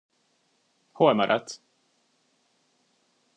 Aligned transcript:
Hol 0.93 1.13
maradsz? 1.15 1.61